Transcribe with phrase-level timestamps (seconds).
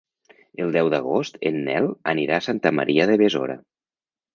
[0.65, 3.65] El deu d'agost en Nel anirà a Santa Maria de Besora.